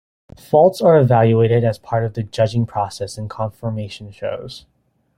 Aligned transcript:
"Faults" 0.35 0.81
are 0.81 0.97
evaluated 0.99 1.63
as 1.63 1.77
part 1.77 2.03
of 2.03 2.15
the 2.15 2.23
judging 2.23 2.65
process 2.65 3.19
in 3.19 3.29
conformation 3.29 4.09
shows. 4.09 4.65